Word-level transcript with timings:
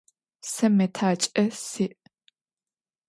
Сэ 0.51 0.65
мэтакӏэ 0.75 1.45
сиӏ. 1.69 1.85